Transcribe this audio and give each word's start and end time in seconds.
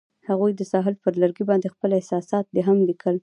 هغوی 0.29 0.51
د 0.55 0.61
ساحل 0.71 0.95
پر 1.03 1.13
لرګي 1.21 1.43
باندې 1.49 1.73
خپل 1.73 1.89
احساسات 1.93 2.45
هم 2.67 2.77
لیکل. 2.89 3.15